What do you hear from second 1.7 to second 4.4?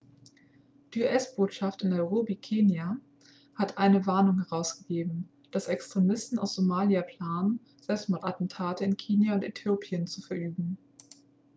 in nairobi kenia hat eine warnung